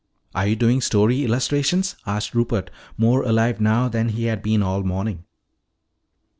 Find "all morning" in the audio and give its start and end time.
4.63-5.25